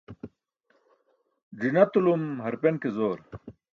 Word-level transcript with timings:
Ẓi̇natulum 1.59 2.23
harpan 2.43 2.75
ke 2.81 2.89
zoor. 2.97 3.19